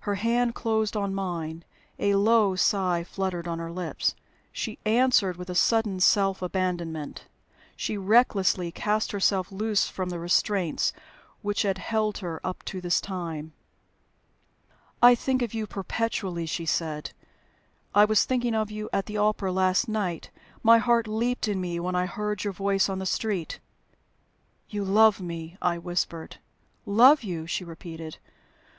[0.00, 1.64] Her hand closed on mine,
[1.98, 4.14] a low sigh fluttered on her lips.
[4.52, 7.24] She answered with a sudden self abandonment;
[7.74, 10.92] she recklessly cast herself loose from the restraints
[11.40, 13.54] which had held her up to this time.
[15.02, 17.12] "I think of you perpetually," she said.
[17.94, 20.28] "I was thinking of you at the opera last night.
[20.62, 23.60] My heart leaped in me when I heard your voice in the street."
[24.68, 26.36] "You love me!" I whispered.
[26.84, 28.18] "Love you!" she repeated.